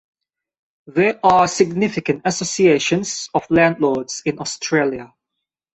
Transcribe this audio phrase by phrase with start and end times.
[0.87, 5.13] There are significant associations of landlords in Australia.